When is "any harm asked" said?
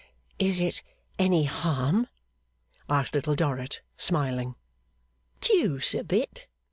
1.19-3.13